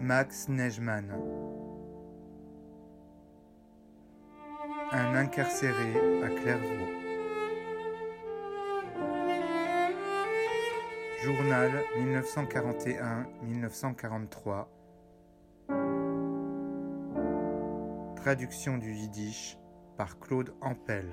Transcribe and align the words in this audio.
Max 0.00 0.48
Nejman. 0.48 1.12
Un 4.92 5.14
incarcéré 5.14 5.94
à 6.22 6.28
Clairvaux. 6.28 6.92
Journal 11.22 11.70
1941-1943. 11.96 14.66
Traduction 18.16 18.76
du 18.78 18.92
yiddish 18.92 19.58
par 19.96 20.20
Claude 20.20 20.54
Ampel. 20.60 21.06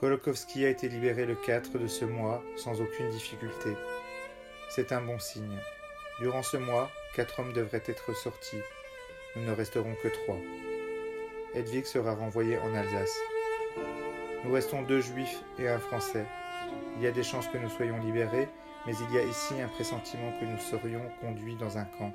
Kolokowski 0.00 0.64
a 0.64 0.68
été 0.68 0.88
libéré 0.88 1.26
le 1.26 1.34
4 1.34 1.76
de 1.76 1.88
ce 1.88 2.04
mois 2.04 2.40
sans 2.54 2.80
aucune 2.80 3.10
difficulté. 3.10 3.70
C'est 4.70 4.92
un 4.92 5.00
bon 5.00 5.18
signe. 5.18 5.58
Durant 6.20 6.44
ce 6.44 6.56
mois, 6.56 6.88
quatre 7.16 7.40
hommes 7.40 7.52
devraient 7.52 7.82
être 7.84 8.14
sortis. 8.14 8.60
Nous 9.34 9.42
ne 9.42 9.50
resterons 9.50 9.96
que 10.00 10.06
trois. 10.06 10.38
Hedwig 11.52 11.84
sera 11.84 12.14
renvoyé 12.14 12.58
en 12.58 12.72
Alsace. 12.74 13.18
Nous 14.44 14.52
restons 14.52 14.82
deux 14.82 15.00
juifs 15.00 15.42
et 15.58 15.68
un 15.68 15.80
français. 15.80 16.26
Il 16.96 17.02
y 17.02 17.08
a 17.08 17.12
des 17.12 17.24
chances 17.24 17.48
que 17.48 17.58
nous 17.58 17.70
soyons 17.70 17.98
libérés, 17.98 18.48
mais 18.86 18.92
il 18.94 19.16
y 19.16 19.18
a 19.18 19.24
ici 19.24 19.60
un 19.60 19.68
pressentiment 19.68 20.32
que 20.38 20.44
nous 20.44 20.58
serions 20.58 21.10
conduits 21.20 21.56
dans 21.56 21.76
un 21.76 21.84
camp. 21.84 22.14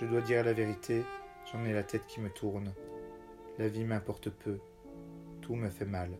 Je 0.00 0.04
dois 0.04 0.22
dire 0.22 0.42
la 0.42 0.52
vérité, 0.52 1.04
j'en 1.52 1.64
ai 1.64 1.72
la 1.72 1.84
tête 1.84 2.06
qui 2.08 2.20
me 2.20 2.30
tourne. 2.30 2.74
La 3.56 3.68
vie 3.68 3.84
m'importe 3.84 4.30
peu. 4.30 4.58
Tout 5.42 5.54
me 5.54 5.70
fait 5.70 5.84
mal. 5.84 6.10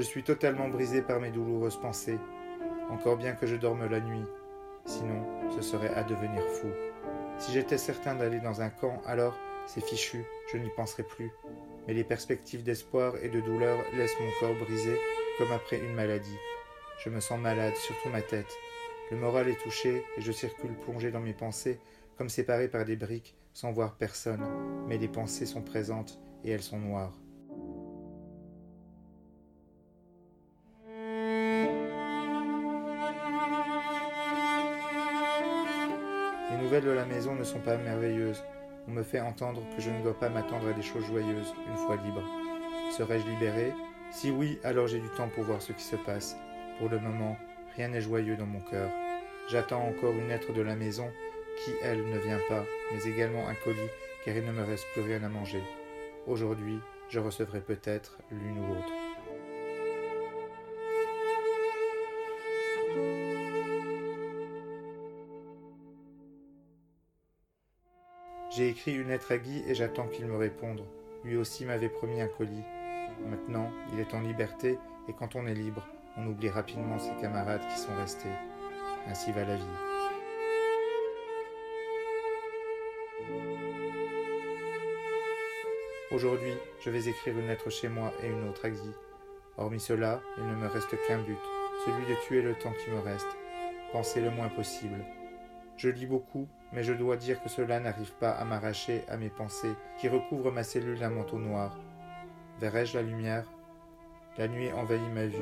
Je 0.00 0.04
suis 0.06 0.22
totalement 0.22 0.66
brisé 0.66 1.02
par 1.02 1.20
mes 1.20 1.30
douloureuses 1.30 1.76
pensées, 1.76 2.18
encore 2.88 3.18
bien 3.18 3.34
que 3.34 3.46
je 3.46 3.54
dorme 3.54 3.86
la 3.86 4.00
nuit, 4.00 4.24
sinon 4.86 5.26
ce 5.54 5.60
serait 5.60 5.92
à 5.92 6.02
devenir 6.04 6.42
fou. 6.42 6.68
Si 7.38 7.52
j'étais 7.52 7.76
certain 7.76 8.14
d'aller 8.14 8.40
dans 8.40 8.62
un 8.62 8.70
camp, 8.70 9.02
alors 9.04 9.38
c'est 9.66 9.84
fichu, 9.84 10.24
je 10.50 10.56
n'y 10.56 10.70
penserais 10.70 11.02
plus. 11.02 11.30
Mais 11.86 11.92
les 11.92 12.02
perspectives 12.02 12.62
d'espoir 12.62 13.12
et 13.22 13.28
de 13.28 13.42
douleur 13.42 13.76
laissent 13.94 14.18
mon 14.18 14.30
corps 14.40 14.56
brisé 14.64 14.98
comme 15.36 15.52
après 15.52 15.76
une 15.76 15.92
maladie. 15.92 16.38
Je 17.04 17.10
me 17.10 17.20
sens 17.20 17.38
malade, 17.38 17.76
surtout 17.76 18.08
ma 18.08 18.22
tête. 18.22 18.56
Le 19.10 19.18
moral 19.18 19.50
est 19.50 19.62
touché 19.62 20.02
et 20.16 20.22
je 20.22 20.32
circule 20.32 20.78
plongé 20.78 21.10
dans 21.10 21.20
mes 21.20 21.34
pensées, 21.34 21.78
comme 22.16 22.30
séparé 22.30 22.68
par 22.68 22.86
des 22.86 22.96
briques, 22.96 23.36
sans 23.52 23.70
voir 23.70 23.96
personne, 23.96 24.46
mais 24.88 24.96
les 24.96 25.08
pensées 25.08 25.44
sont 25.44 25.60
présentes 25.60 26.18
et 26.42 26.52
elles 26.52 26.62
sont 26.62 26.78
noires. 26.78 27.12
Nouvelles 36.70 36.84
de 36.84 36.90
la 36.90 37.04
maison 37.04 37.34
ne 37.34 37.42
sont 37.42 37.58
pas 37.58 37.76
merveilleuses. 37.78 38.44
On 38.86 38.92
me 38.92 39.02
fait 39.02 39.18
entendre 39.18 39.60
que 39.74 39.82
je 39.82 39.90
ne 39.90 40.00
dois 40.04 40.16
pas 40.16 40.28
m'attendre 40.28 40.68
à 40.68 40.72
des 40.72 40.82
choses 40.82 41.04
joyeuses 41.04 41.52
une 41.68 41.76
fois 41.76 41.96
libre. 41.96 42.22
Serais-je 42.96 43.26
libéré? 43.26 43.72
Si 44.12 44.30
oui, 44.30 44.56
alors 44.62 44.86
j'ai 44.86 45.00
du 45.00 45.08
temps 45.16 45.28
pour 45.34 45.42
voir 45.42 45.60
ce 45.60 45.72
qui 45.72 45.82
se 45.82 45.96
passe. 45.96 46.36
Pour 46.78 46.88
le 46.88 47.00
moment, 47.00 47.36
rien 47.74 47.88
n'est 47.88 48.00
joyeux 48.00 48.36
dans 48.36 48.46
mon 48.46 48.60
cœur. 48.60 48.88
J'attends 49.48 49.82
encore 49.82 50.12
une 50.12 50.28
lettre 50.28 50.52
de 50.52 50.62
la 50.62 50.76
maison 50.76 51.10
qui, 51.64 51.72
elle, 51.82 52.08
ne 52.08 52.18
vient 52.20 52.38
pas, 52.48 52.62
mais 52.92 53.02
également 53.10 53.48
un 53.48 53.54
colis, 53.64 53.90
car 54.24 54.36
il 54.36 54.46
ne 54.46 54.52
me 54.52 54.62
reste 54.62 54.86
plus 54.92 55.02
rien 55.02 55.24
à 55.24 55.28
manger. 55.28 55.64
Aujourd'hui, 56.28 56.78
je 57.08 57.18
recevrai 57.18 57.62
peut-être 57.62 58.16
l'une 58.30 58.60
ou 58.60 58.66
l'autre. 58.68 59.09
J'ai 68.50 68.68
écrit 68.68 68.96
une 68.96 69.10
lettre 69.10 69.30
à 69.30 69.38
Guy 69.38 69.62
et 69.68 69.76
j'attends 69.76 70.08
qu'il 70.08 70.26
me 70.26 70.36
réponde. 70.36 70.84
Lui 71.22 71.36
aussi 71.36 71.64
m'avait 71.64 71.88
promis 71.88 72.20
un 72.20 72.26
colis. 72.26 72.64
Maintenant, 73.24 73.70
il 73.92 74.00
est 74.00 74.12
en 74.12 74.20
liberté 74.20 74.76
et 75.08 75.12
quand 75.12 75.36
on 75.36 75.46
est 75.46 75.54
libre, 75.54 75.86
on 76.16 76.26
oublie 76.26 76.48
rapidement 76.48 76.98
ses 76.98 77.14
camarades 77.20 77.62
qui 77.72 77.78
sont 77.78 77.94
restés. 77.96 78.28
Ainsi 79.06 79.30
va 79.30 79.44
la 79.44 79.54
vie. 79.54 79.62
Aujourd'hui, 86.10 86.54
je 86.80 86.90
vais 86.90 87.06
écrire 87.06 87.38
une 87.38 87.46
lettre 87.46 87.70
chez 87.70 87.88
moi 87.88 88.12
et 88.20 88.26
une 88.26 88.48
autre 88.48 88.64
à 88.64 88.70
Guy. 88.70 88.90
Hormis 89.58 89.78
cela, 89.78 90.22
il 90.38 90.44
ne 90.44 90.56
me 90.56 90.66
reste 90.66 90.96
qu'un 91.06 91.22
but, 91.22 91.38
celui 91.84 92.04
de 92.04 92.20
tuer 92.26 92.42
le 92.42 92.54
temps 92.54 92.74
qui 92.84 92.90
me 92.90 92.98
reste. 92.98 93.28
Penser 93.92 94.20
le 94.20 94.30
moins 94.30 94.48
possible. 94.48 95.04
Je 95.80 95.88
lis 95.88 96.04
beaucoup, 96.04 96.46
mais 96.74 96.82
je 96.82 96.92
dois 96.92 97.16
dire 97.16 97.42
que 97.42 97.48
cela 97.48 97.80
n'arrive 97.80 98.12
pas 98.16 98.32
à 98.32 98.44
m'arracher 98.44 99.02
à 99.08 99.16
mes 99.16 99.30
pensées 99.30 99.72
qui 99.98 100.10
recouvrent 100.10 100.52
ma 100.52 100.62
cellule 100.62 100.98
d'un 100.98 101.08
manteau 101.08 101.38
noir. 101.38 101.74
Verrai-je 102.58 102.98
la 102.98 103.02
lumière? 103.02 103.50
La 104.36 104.46
nuit 104.46 104.70
envahit 104.72 105.10
ma 105.14 105.24
vue. 105.24 105.38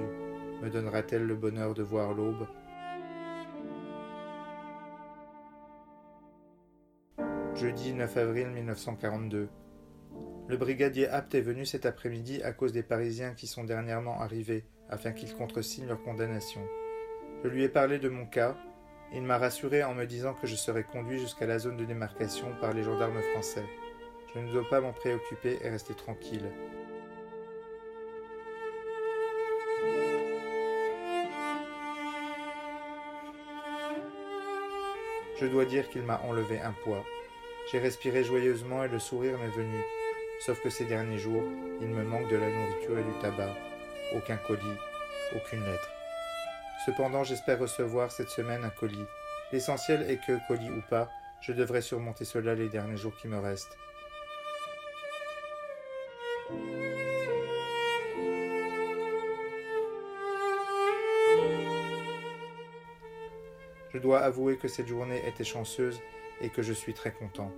Me 0.62 0.70
donnera-t-elle 0.70 1.26
le 1.26 1.34
bonheur 1.34 1.74
de 1.74 1.82
voir 1.82 2.14
l'aube? 2.14 2.46
Jeudi 7.56 7.92
9 7.92 8.16
avril 8.16 8.46
1942. 8.46 9.48
Le 10.46 10.56
brigadier 10.56 11.08
Apt 11.08 11.34
est 11.34 11.40
venu 11.40 11.66
cet 11.66 11.84
après-midi 11.84 12.44
à 12.44 12.52
cause 12.52 12.72
des 12.72 12.84
Parisiens 12.84 13.34
qui 13.34 13.48
sont 13.48 13.64
dernièrement 13.64 14.20
arrivés, 14.20 14.64
afin 14.88 15.10
qu'ils 15.10 15.34
contresignent 15.34 15.88
leur 15.88 16.00
condamnation. 16.04 16.60
Je 17.42 17.48
lui 17.48 17.64
ai 17.64 17.68
parlé 17.68 17.98
de 17.98 18.08
mon 18.08 18.24
cas, 18.24 18.56
il 19.12 19.22
m'a 19.22 19.38
rassuré 19.38 19.82
en 19.84 19.94
me 19.94 20.04
disant 20.04 20.34
que 20.34 20.46
je 20.46 20.54
serais 20.54 20.84
conduit 20.84 21.18
jusqu'à 21.18 21.46
la 21.46 21.58
zone 21.58 21.76
de 21.76 21.84
démarcation 21.84 22.48
par 22.60 22.72
les 22.72 22.82
gendarmes 22.82 23.20
français. 23.32 23.64
Je 24.34 24.40
ne 24.40 24.52
dois 24.52 24.68
pas 24.68 24.80
m'en 24.80 24.92
préoccuper 24.92 25.58
et 25.62 25.70
rester 25.70 25.94
tranquille. 25.94 26.50
Je 35.40 35.46
dois 35.46 35.64
dire 35.64 35.88
qu'il 35.88 36.02
m'a 36.02 36.20
enlevé 36.22 36.60
un 36.60 36.72
poids. 36.84 37.04
J'ai 37.70 37.78
respiré 37.78 38.24
joyeusement 38.24 38.84
et 38.84 38.88
le 38.88 38.98
sourire 38.98 39.38
m'est 39.38 39.48
venu. 39.48 39.80
Sauf 40.40 40.60
que 40.60 40.70
ces 40.70 40.84
derniers 40.84 41.18
jours, 41.18 41.44
il 41.80 41.88
me 41.88 42.04
manque 42.04 42.28
de 42.28 42.36
la 42.36 42.50
nourriture 42.50 42.98
et 42.98 43.04
du 43.04 43.18
tabac. 43.20 43.56
Aucun 44.16 44.36
colis, 44.36 44.78
aucune 45.34 45.64
lettre. 45.64 45.97
Cependant, 46.86 47.24
j'espère 47.24 47.58
recevoir 47.58 48.12
cette 48.12 48.30
semaine 48.30 48.64
un 48.64 48.70
colis. 48.70 49.06
L'essentiel 49.52 50.08
est 50.10 50.24
que, 50.24 50.38
colis 50.46 50.70
ou 50.70 50.80
pas, 50.88 51.10
je 51.40 51.52
devrais 51.52 51.82
surmonter 51.82 52.24
cela 52.24 52.54
les 52.54 52.68
derniers 52.68 52.96
jours 52.96 53.16
qui 53.16 53.28
me 53.28 53.38
restent. 53.38 53.76
Je 63.90 63.98
dois 63.98 64.20
avouer 64.20 64.56
que 64.56 64.68
cette 64.68 64.86
journée 64.86 65.26
était 65.26 65.44
chanceuse 65.44 66.00
et 66.40 66.50
que 66.50 66.62
je 66.62 66.72
suis 66.72 66.94
très 66.94 67.10
content. 67.10 67.52